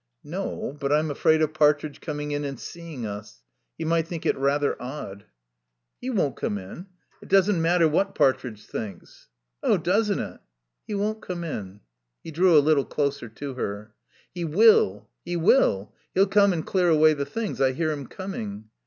[0.23, 3.43] "No, but I'm afraid of Partridge coming in and seeing us.
[3.77, 5.25] He might think it rather odd."
[5.99, 6.87] "He won't come in.
[7.21, 9.27] It doesn't matter what Partridge thinks."
[9.61, 10.39] "Oh, doesn't it!"
[10.87, 11.81] "He won't come in."
[12.23, 13.93] He drew a little closer to her.
[14.33, 15.07] "He will.
[15.23, 15.93] He will.
[16.15, 17.61] He'll come and clear away the things.
[17.61, 18.71] I hear him coming."